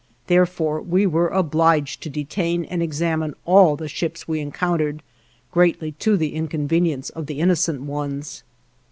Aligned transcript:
Therefore, 0.25 0.81
we 0.81 1.05
were 1.05 1.27
obliged 1.27 2.01
to 2.01 2.09
detain 2.09 2.65
and 2.65 2.81
examine 2.81 3.35
all 3.45 3.75
the 3.75 3.87
ships 3.87 4.27
we 4.27 4.39
encountered, 4.39 5.03
greatly 5.51 5.91
to 5.99 6.17
the 6.17 6.33
inconvenience 6.33 7.11
of 7.11 7.27
the 7.27 7.39
innocent 7.39 7.81
ones. 7.83 8.41